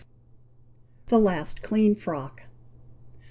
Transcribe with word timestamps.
THE 1.09 1.19
LAST 1.19 1.61
CLEAN 1.61 1.93
FROCK. 1.93 2.45